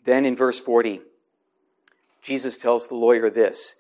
[0.06, 1.02] Then in verse 40,
[2.22, 3.76] Jesus tells the lawyer this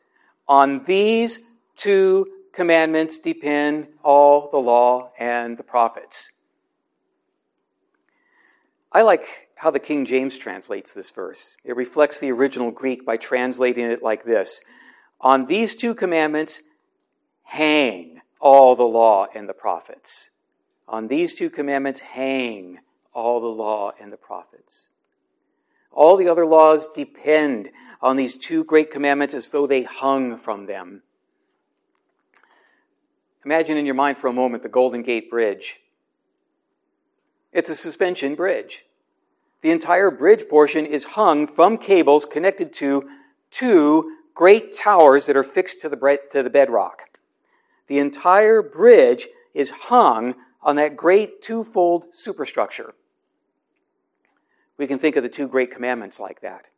[0.47, 1.39] On these
[1.77, 6.31] two commandments depend all the law and the prophets.
[8.91, 11.55] I like how the King James translates this verse.
[11.63, 14.61] It reflects the original Greek by translating it like this
[15.21, 16.61] On these two commandments
[17.51, 20.29] hang all the law and the prophets.
[20.87, 22.79] On these two commandments hang
[23.11, 24.91] all the law and the prophets.
[25.91, 27.69] All the other laws depend
[28.01, 31.03] on these two great commandments as though they hung from them.
[33.43, 35.81] Imagine in your mind for a moment the Golden Gate Bridge.
[37.51, 38.85] It's a suspension bridge.
[39.59, 43.09] The entire bridge portion is hung from cables connected to
[43.49, 47.10] two great towers that are fixed to the, bedrock.
[47.91, 52.93] The entire bridge is hung on that great twofold superstructure.
[54.77, 56.69] We can think of the two great commandments like that.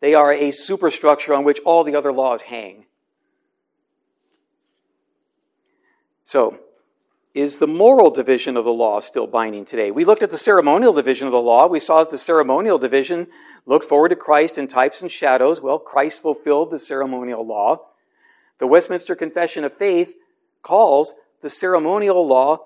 [0.00, 2.84] They are a superstructure on which all the other laws hang.
[6.24, 6.58] So,
[7.32, 9.90] is the moral division of the law still binding today?
[9.90, 11.66] We looked at the ceremonial division of the law.
[11.66, 13.28] We saw that the ceremonial division
[13.64, 15.62] looked forward to Christ in types and shadows.
[15.62, 17.86] Well, Christ fulfilled the ceremonial law.
[18.58, 20.16] The Westminster Confession of Faith
[20.64, 22.58] calls the ceremonial law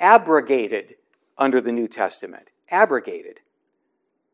[0.00, 0.96] abrogated
[1.38, 2.50] under the New Testament.
[2.68, 3.40] Abrogated.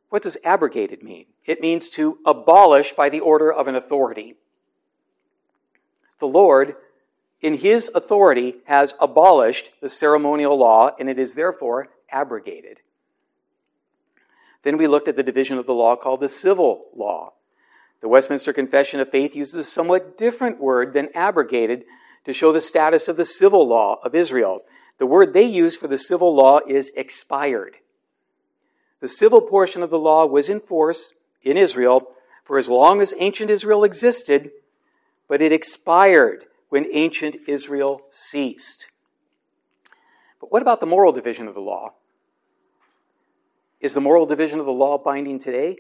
[0.08, 1.26] What does abrogated mean?
[1.44, 4.36] It means to abolish by the order of an authority.
[6.18, 6.76] The Lord
[7.40, 12.80] in his authority, has abolished the ceremonial law, and it is therefore abrogated.
[14.62, 17.34] Then we looked at the division of the law called the civil law.
[18.00, 21.84] The Westminster Confession of Faith uses a somewhat different word than abrogated
[22.24, 24.62] to show the status of the civil law of Israel.
[24.98, 27.76] The word they use for the civil law is expired.
[29.00, 33.14] The civil portion of the law was in force in Israel for as long as
[33.18, 34.50] ancient Israel existed,
[35.28, 38.90] but it expired when ancient Israel ceased.
[40.40, 41.92] But what about the moral division of the law?
[43.80, 45.76] Is the moral division of the law binding today?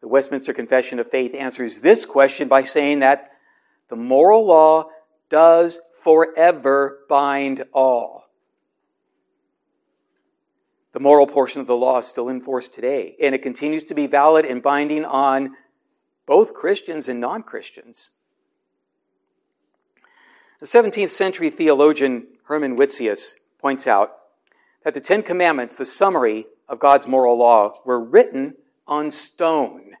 [0.00, 3.32] The Westminster Confession of Faith answers this question by saying that
[3.88, 4.88] the moral law
[5.30, 8.26] does forever bind all.
[10.92, 13.94] The moral portion of the law is still in force today, and it continues to
[13.94, 15.54] be valid and binding on
[16.26, 18.10] both Christians and non Christians.
[20.58, 24.12] The 17th century theologian Herman Witsius points out
[24.84, 28.56] that the Ten Commandments, the summary of God's moral law, were written
[28.86, 29.92] on stone,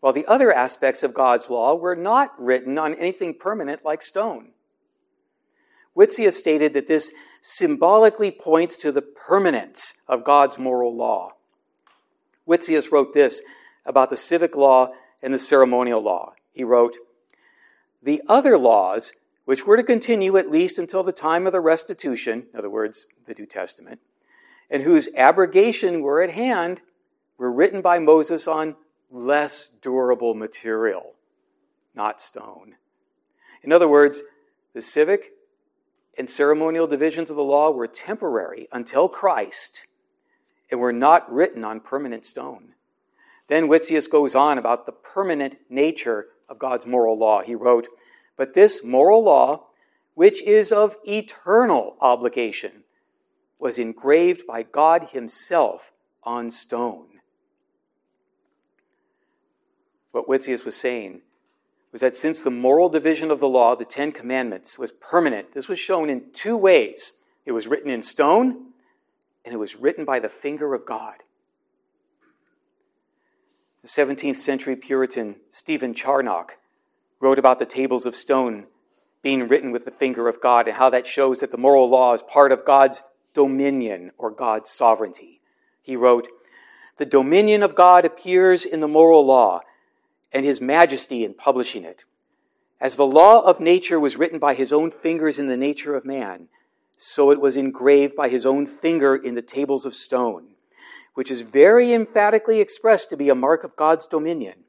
[0.00, 4.52] while the other aspects of God's law were not written on anything permanent like stone.
[5.96, 11.32] Witsius stated that this symbolically points to the permanence of God's moral law.
[12.48, 13.42] Witsius wrote this
[13.84, 14.92] about the civic law
[15.22, 16.32] and the ceremonial law.
[16.52, 16.96] He wrote,
[18.02, 19.12] The other laws
[19.44, 23.06] which were to continue at least until the time of the restitution, in other words,
[23.26, 24.00] the New Testament,
[24.70, 26.80] and whose abrogation were at hand,
[27.36, 28.76] were written by Moses on
[29.10, 31.14] less durable material,
[31.94, 32.76] not stone.
[33.62, 34.22] In other words,
[34.72, 35.32] the civic
[36.16, 39.86] and ceremonial divisions of the law were temporary until Christ
[40.70, 42.74] and were not written on permanent stone.
[43.48, 47.42] Then Witsius goes on about the permanent nature of God's moral law.
[47.42, 47.88] He wrote,
[48.36, 49.66] But this moral law,
[50.14, 52.84] which is of eternal obligation,
[53.58, 55.92] was engraved by God Himself
[56.22, 57.19] on stone.
[60.12, 61.22] What Witsius was saying
[61.92, 65.68] was that since the moral division of the law, the Ten Commandments, was permanent, this
[65.68, 67.12] was shown in two ways.
[67.44, 68.66] It was written in stone,
[69.44, 71.16] and it was written by the finger of God.
[73.82, 76.58] The 17th century Puritan Stephen Charnock
[77.18, 78.66] wrote about the tables of stone
[79.22, 82.12] being written with the finger of God and how that shows that the moral law
[82.12, 83.02] is part of God's
[83.34, 85.40] dominion or God's sovereignty.
[85.82, 86.28] He wrote,
[86.98, 89.60] The dominion of God appears in the moral law
[90.32, 92.04] and his majesty in publishing it.
[92.80, 96.04] As the law of nature was written by his own fingers in the nature of
[96.04, 96.48] man,
[96.96, 100.48] so it was engraved by his own finger in the tables of stone,
[101.14, 104.64] which is very emphatically expressed to be a mark of God's dominion.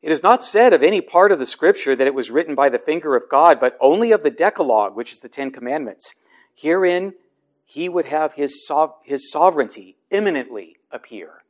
[0.00, 2.68] It is not said of any part of the scripture that it was written by
[2.68, 6.14] the finger of God, but only of the Decalogue, which is the Ten Commandments.
[6.54, 7.14] Herein,
[7.64, 11.42] he would have his, sov- his sovereignty imminently appear.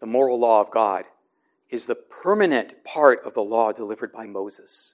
[0.00, 1.04] The moral law of God
[1.70, 4.92] is the permanent part of the law delivered by Moses.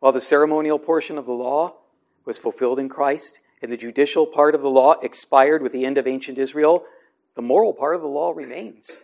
[0.00, 1.76] While the ceremonial portion of the law
[2.24, 5.96] was fulfilled in Christ and the judicial part of the law expired with the end
[5.96, 6.84] of ancient Israel,
[7.34, 8.98] the moral part of the law remains.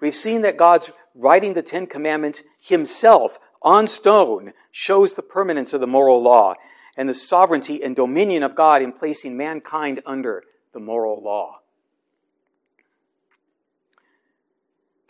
[0.00, 5.80] We've seen that God's writing the Ten Commandments himself on stone shows the permanence of
[5.80, 6.54] the moral law
[6.96, 11.61] and the sovereignty and dominion of God in placing mankind under the moral law.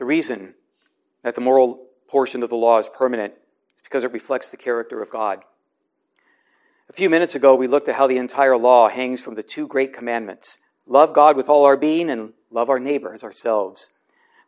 [0.02, 0.54] The reason
[1.22, 3.34] that the moral portion of the law is permanent
[3.76, 5.44] is because it reflects the character of God.
[6.90, 9.68] A few minutes ago, we looked at how the entire law hangs from the two
[9.68, 13.90] great commandments love God with all our being and love our neighbor as ourselves.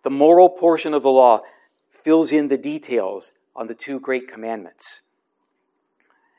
[0.02, 1.42] The moral portion of the law
[1.88, 5.02] fills in the details on the two great commandments.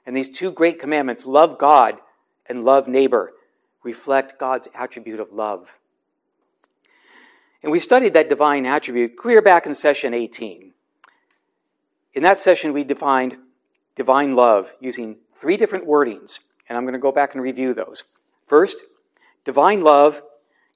[0.06, 2.00] And these two great commandments, love God
[2.48, 3.32] and love neighbor,
[3.82, 5.80] reflect God's attribute of love.
[7.66, 10.72] And we studied that divine attribute clear back in session 18.
[12.14, 13.38] In that session, we defined
[13.96, 18.04] divine love using three different wordings, and I'm going to go back and review those.
[18.46, 18.84] First,
[19.46, 20.22] divine love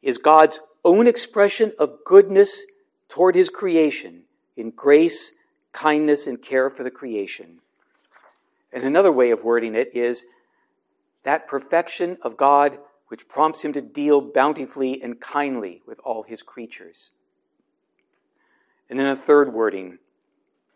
[0.01, 2.65] is God's own expression of goodness
[3.07, 4.23] toward his creation
[4.57, 5.33] in grace,
[5.71, 7.59] kindness, and care for the creation.
[8.73, 10.25] And another way of wording it is
[11.21, 12.79] that perfection of God
[13.09, 17.11] which prompts him to deal bountifully and kindly with all his creatures.
[18.89, 19.97] And then a third wording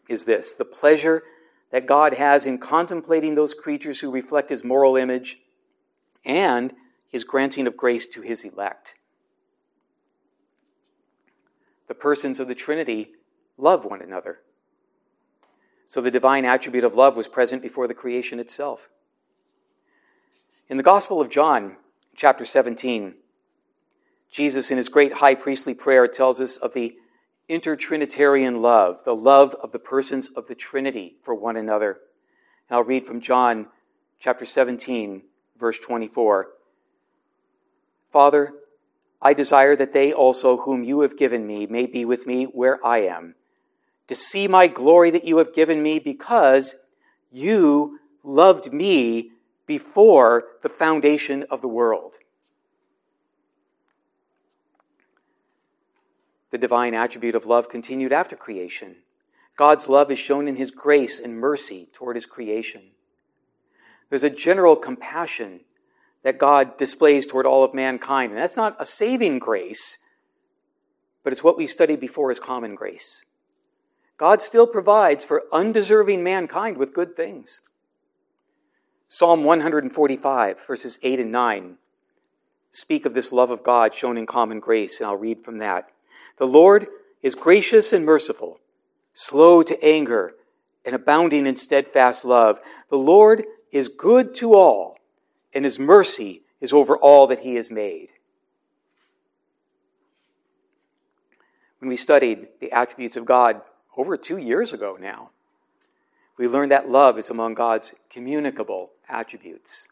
[0.10, 1.24] is this the pleasure
[1.72, 5.40] that God has in contemplating those creatures who reflect his moral image
[6.26, 6.74] and
[7.12, 8.96] his granting of grace to his elect.
[11.88, 13.12] The persons of the Trinity
[13.58, 14.40] love one another.
[15.86, 18.90] So the divine attribute of love was present before the creation itself.
[20.70, 21.78] In the Gospel of John,
[22.16, 23.16] chapter 17,
[24.32, 26.95] Jesus, in his great high priestly prayer, tells us of the
[27.49, 31.99] intertrinitarian love, the love of the persons of the Trinity for one another.
[32.70, 33.68] And I'll read from John
[34.20, 35.24] chapter 17,
[35.59, 36.47] verse 24.
[38.11, 38.53] Father,
[39.22, 42.84] I desire that they also, whom you have given me, may be with me where
[42.86, 43.36] I am,
[44.07, 46.76] to see my glory that you have given me because
[47.32, 49.32] you loved me
[49.66, 52.18] before the foundation of the world.
[56.51, 58.97] The divine attribute of love continued after creation.
[59.55, 62.82] God's love is shown in his grace and mercy toward his creation.
[64.09, 65.61] There's a general compassion
[66.24, 68.32] that God displays toward all of mankind.
[68.32, 69.97] And that's not a saving grace,
[71.24, 73.26] but it's what we studied before as common grace.
[74.18, 77.61] God still provides for undeserving mankind with good things.
[79.16, 81.78] Psalm 145, verses 8 and 9,
[82.72, 85.91] speak of this love of God shown in common grace, and I'll read from that.
[86.38, 86.88] The Lord
[87.22, 88.59] is gracious and merciful,
[89.14, 90.34] slow to anger,
[90.84, 92.59] and abounding in steadfast love.
[92.89, 94.97] The Lord is good to all,
[95.53, 98.09] and his mercy is over all that he has made.
[101.78, 103.61] When we studied the attributes of God
[103.95, 105.30] over two years ago now,
[106.36, 109.88] we learned that love is among God's communicable attributes.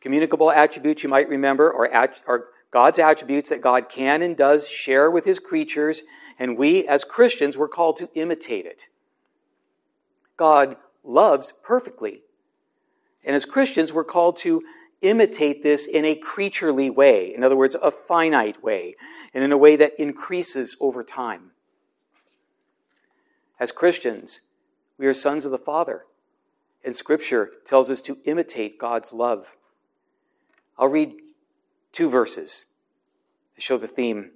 [0.00, 5.10] Communicable attributes, you might remember, are, are God's attributes that God can and does share
[5.10, 6.04] with his creatures,
[6.38, 8.88] and we as Christians were called to imitate it.
[10.36, 12.22] God loves perfectly.
[13.24, 14.62] And as Christians, we're called to
[15.02, 17.34] imitate this in a creaturely way.
[17.34, 18.96] In other words, a finite way,
[19.34, 21.50] and in a way that increases over time.
[23.58, 24.40] As Christians,
[24.96, 26.04] we are sons of the Father,
[26.84, 29.56] and Scripture tells us to imitate God's love.
[30.78, 31.14] I'll read
[31.92, 32.66] two verses
[33.54, 34.30] to show the theme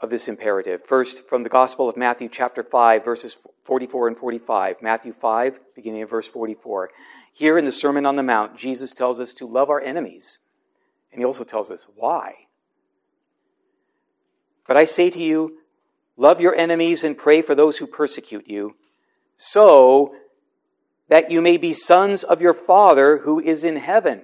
[0.00, 0.84] of this imperative.
[0.86, 4.80] First, from the Gospel of Matthew, chapter 5, verses 44 and 45.
[4.80, 6.90] Matthew 5, beginning of verse 44.
[7.32, 10.38] Here in the Sermon on the Mount, Jesus tells us to love our enemies,
[11.12, 12.34] and he also tells us why.
[14.66, 15.58] But I say to you,
[16.16, 18.76] love your enemies and pray for those who persecute you,
[19.36, 20.14] so
[21.10, 24.22] that you may be sons of your Father who is in heaven.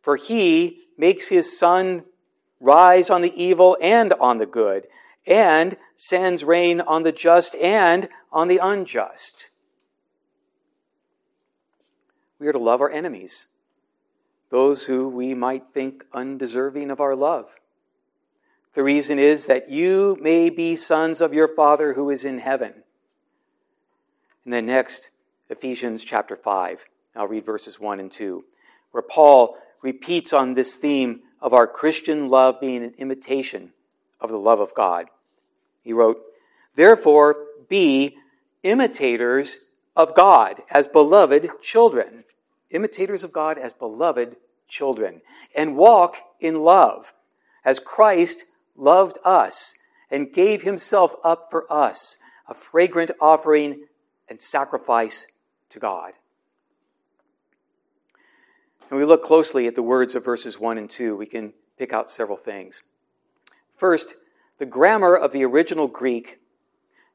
[0.00, 2.04] For he makes his sun
[2.58, 4.88] rise on the evil and on the good,
[5.26, 9.50] and sends rain on the just and on the unjust.
[12.40, 13.46] We are to love our enemies,
[14.48, 17.54] those who we might think undeserving of our love.
[18.74, 22.74] The reason is that you may be sons of your Father who is in heaven.
[24.44, 25.10] And then next,
[25.50, 26.84] Ephesians chapter 5.
[27.16, 28.44] I'll read verses 1 and 2,
[28.92, 33.72] where Paul repeats on this theme of our Christian love being an imitation
[34.20, 35.08] of the love of God.
[35.82, 36.22] He wrote,
[36.76, 38.16] Therefore, be
[38.62, 39.58] imitators
[39.96, 42.24] of God as beloved children.
[42.70, 44.36] Imitators of God as beloved
[44.68, 45.20] children.
[45.56, 47.12] And walk in love
[47.64, 48.44] as Christ
[48.76, 49.74] loved us
[50.12, 53.86] and gave himself up for us, a fragrant offering
[54.28, 55.26] and sacrifice
[55.70, 56.12] to God.
[58.90, 61.92] And we look closely at the words of verses 1 and 2, we can pick
[61.92, 62.82] out several things.
[63.74, 64.16] First,
[64.58, 66.40] the grammar of the original Greek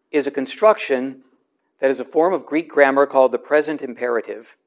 [0.09, 1.21] is a construction
[1.79, 4.57] that is a form of Greek grammar called the present imperative.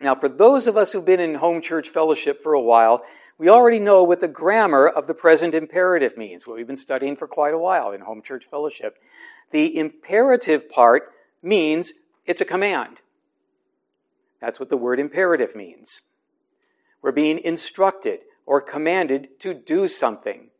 [0.00, 3.02] Now, for those of us who've been in home church fellowship for a while,
[3.38, 7.16] we already know what the grammar of the present imperative means, what we've been studying
[7.16, 8.98] for quite a while in home church fellowship.
[9.50, 11.12] The imperative part
[11.42, 11.92] means
[12.26, 13.00] it's a command.
[14.40, 16.02] That's what the word imperative means.
[17.02, 20.50] We're being instructed or commanded to do something.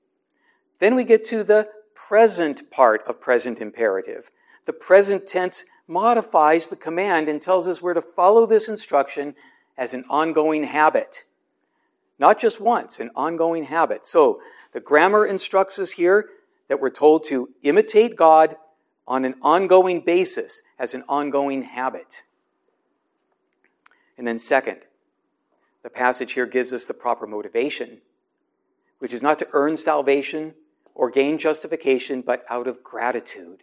[0.78, 4.30] Then we get to the present part of present imperative.
[4.64, 9.34] The present tense modifies the command and tells us we're to follow this instruction
[9.76, 11.24] as an ongoing habit.
[12.18, 14.06] Not just once, an ongoing habit.
[14.06, 14.40] So
[14.72, 16.26] the grammar instructs us here
[16.68, 18.56] that we're told to imitate God
[19.06, 22.22] on an ongoing basis as an ongoing habit.
[24.18, 24.78] And then, second,
[25.82, 28.00] the passage here gives us the proper motivation,
[28.98, 30.54] which is not to earn salvation
[30.94, 33.62] or gain justification, but out of gratitude,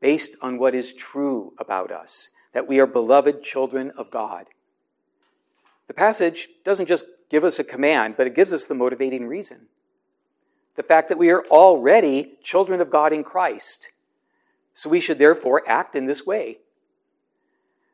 [0.00, 4.46] based on what is true about us, that we are beloved children of God.
[5.86, 9.66] The passage doesn't just give us a command, but it gives us the motivating reason.
[10.76, 13.92] The fact that we are already children of God in Christ.
[14.74, 16.58] So we should therefore act in this way.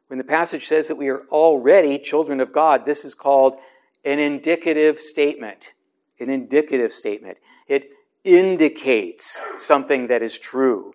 [0.09, 3.59] When the passage says that we are already children of God, this is called
[4.05, 5.75] an indicative statement.
[6.19, 7.39] An indicative statement.
[7.69, 7.91] It
[8.25, 10.93] indicates something that is true.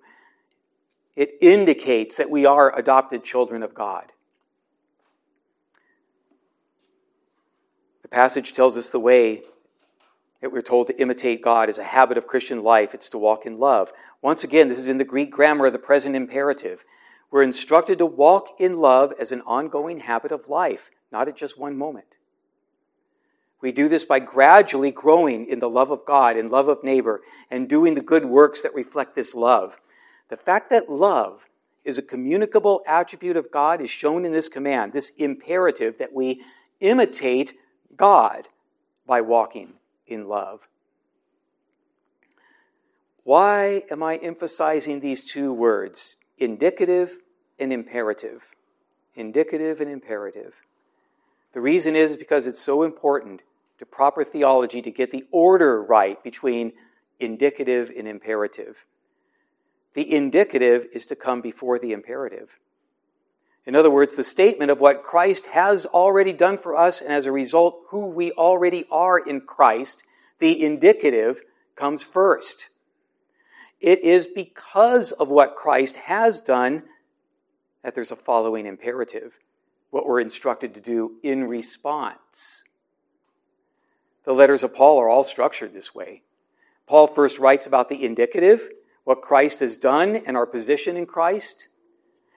[1.15, 4.11] It indicates that we are adopted children of God.
[8.01, 9.43] The passage tells us the way
[10.45, 12.93] that we're told to imitate God as a habit of Christian life.
[12.93, 13.91] It's to walk in love.
[14.21, 16.85] Once again, this is in the Greek grammar of the present imperative.
[17.31, 21.57] We're instructed to walk in love as an ongoing habit of life, not at just
[21.57, 22.17] one moment.
[23.59, 27.21] We do this by gradually growing in the love of God and love of neighbor
[27.49, 29.77] and doing the good works that reflect this love.
[30.29, 31.47] The fact that love
[31.83, 36.43] is a communicable attribute of God is shown in this command, this imperative that we
[36.81, 37.53] imitate
[37.97, 38.47] God
[39.07, 39.73] by walking
[40.07, 40.67] in love.
[43.23, 46.15] Why am I emphasizing these two words?
[46.37, 47.17] indicative
[47.59, 48.51] and imperative.
[49.15, 50.55] Indicative and imperative.
[51.53, 53.41] The reason is because it's so important
[53.79, 56.73] to proper theology to get the order right between
[57.19, 58.85] indicative and imperative.
[59.93, 62.59] The indicative is to come before the imperative.
[63.65, 67.25] In other words, the statement of what Christ has already done for us, and as
[67.25, 70.03] a result, who we already are in Christ,
[70.39, 71.41] the indicative
[71.75, 72.69] comes first.
[73.81, 76.83] It is because of what Christ has done
[77.83, 79.39] that there's a following imperative,
[79.89, 82.63] what we're instructed to do in response.
[84.23, 86.23] The letters of Paul are all structured this way.
[86.87, 88.69] Paul first writes about the indicative,
[89.03, 91.67] what Christ has done and our position in Christ.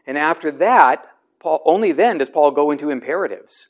[0.07, 1.07] And after that,
[1.41, 3.69] Paul, only then does Paul go into imperatives,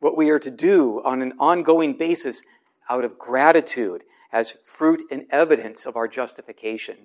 [0.00, 2.42] what we are to do on an ongoing basis
[2.88, 6.96] out of gratitude as fruit and evidence of our justification.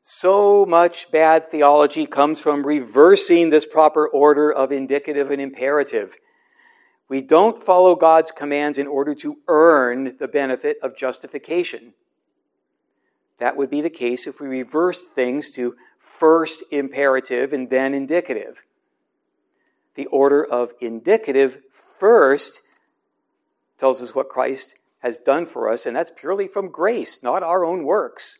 [0.00, 6.16] So much bad theology comes from reversing this proper order of indicative and imperative.
[7.08, 11.94] We don't follow God's commands in order to earn the benefit of justification.
[13.38, 18.64] That would be the case if we reversed things to first imperative and then indicative.
[19.94, 22.62] The order of indicative first
[23.76, 27.64] tells us what Christ has done for us, and that's purely from grace, not our
[27.64, 28.38] own works.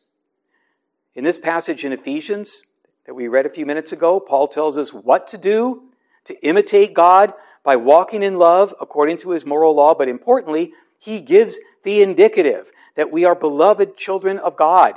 [1.14, 2.64] In this passage in Ephesians
[3.06, 5.84] that we read a few minutes ago, Paul tells us what to do
[6.24, 11.20] to imitate God by walking in love according to his moral law, but importantly, he
[11.20, 14.94] gives the indicative that we are beloved children of God.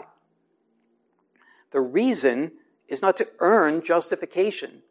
[1.71, 2.53] The reason
[2.87, 4.81] is not to earn justification,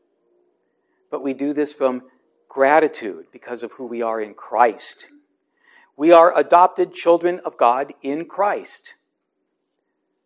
[1.10, 2.02] but we do this from
[2.48, 5.10] gratitude because of who we are in Christ.
[5.96, 8.96] We are adopted children of God in Christ.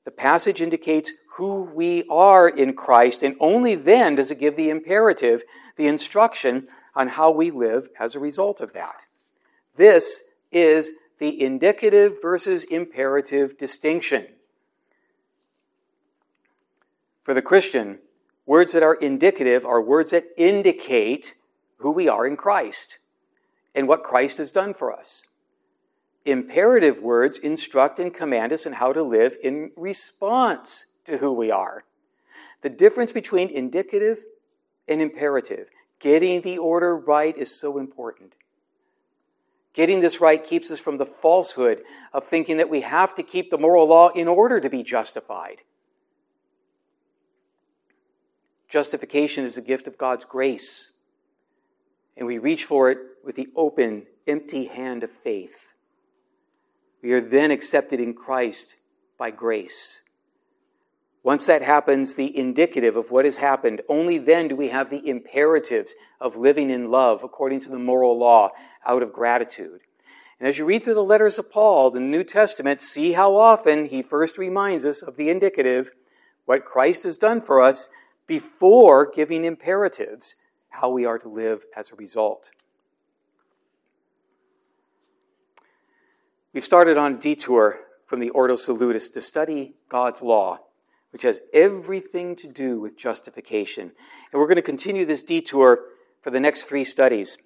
[0.04, 4.70] The passage indicates who we are in Christ, and only then does it give the
[4.70, 5.42] imperative,
[5.76, 9.06] the instruction on how we live as a result of that.
[9.76, 14.26] This is the indicative versus imperative distinction.
[17.22, 17.98] For the Christian,
[18.46, 21.34] words that are indicative are words that indicate
[21.76, 22.98] who we are in Christ
[23.74, 25.28] and what Christ has done for us.
[26.24, 31.50] Imperative words instruct and command us in how to live in response to who we
[31.50, 31.84] are.
[32.62, 34.22] The difference between indicative
[34.88, 35.68] and imperative,
[35.98, 38.34] getting the order right, is so important.
[39.72, 43.50] Getting this right keeps us from the falsehood of thinking that we have to keep
[43.50, 45.62] the moral law in order to be justified.
[48.68, 50.92] Justification is a gift of God's grace,
[52.16, 55.74] and we reach for it with the open, empty hand of faith.
[57.02, 58.76] We are then accepted in Christ
[59.18, 60.02] by grace.
[61.22, 65.06] Once that happens, the indicative of what has happened, only then do we have the
[65.06, 68.50] imperatives of living in love according to the moral law
[68.86, 69.80] out of gratitude.
[70.38, 73.84] And as you read through the letters of Paul the New Testament, see how often
[73.84, 75.90] he first reminds us of the indicative,
[76.46, 77.90] what Christ has done for us,
[78.26, 80.36] before giving imperatives,
[80.70, 82.50] how we are to live as a result.
[86.54, 90.60] We've started on a detour from the Ordo Salutis to study God's law
[91.10, 93.92] which has everything to do with justification.
[94.32, 95.80] And we're going to continue this detour
[96.22, 97.38] for the next three studies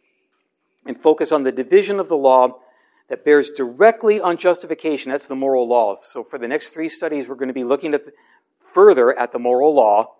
[0.87, 2.61] and focus on the division of the law
[3.09, 5.11] that bears directly on justification.
[5.11, 5.97] That's the moral law.
[6.03, 8.13] So for the next three studies, we're going to be looking at the,
[8.61, 10.15] further at the moral law.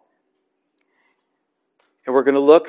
[2.07, 2.69] And we're going to look,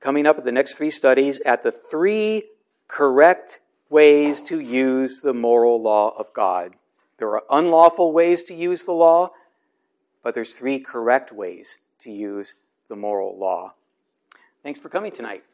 [0.00, 2.44] coming up at the next three studies, at the three
[2.88, 6.74] correct ways to use the moral law of God.
[7.18, 9.30] There are unlawful ways to use the law,
[10.22, 12.54] but there's three correct ways to use
[12.88, 13.74] the moral law.
[14.62, 15.44] Thanks for coming tonight.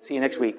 [0.00, 0.56] See you next week.